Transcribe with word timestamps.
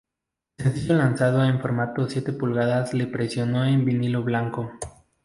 El 0.57 0.63
sencillo 0.63 0.95
lanzado 0.95 1.43
en 1.45 1.59
formato 1.61 2.09
siete 2.09 2.33
pulgadas 2.33 2.89
se 2.89 3.05
presionó 3.05 3.65
en 3.65 3.85
vinilo 3.85 4.23
blanco. 4.23 4.71